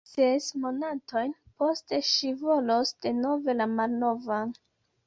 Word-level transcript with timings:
Ses 0.11 0.45
monatojn 0.63 1.35
poste 1.59 2.01
ŝi 2.15 2.33
volos 2.41 2.95
denove 3.07 3.59
la 3.61 3.71
malnovan. 3.79 4.59